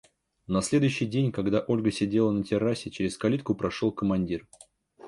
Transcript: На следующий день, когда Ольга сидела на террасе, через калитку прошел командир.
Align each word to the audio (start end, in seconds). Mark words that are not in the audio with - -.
На 0.47 0.63
следующий 0.63 1.05
день, 1.05 1.31
когда 1.31 1.59
Ольга 1.59 1.91
сидела 1.91 2.31
на 2.31 2.43
террасе, 2.43 2.89
через 2.89 3.19
калитку 3.19 3.53
прошел 3.53 3.91
командир. 3.91 4.47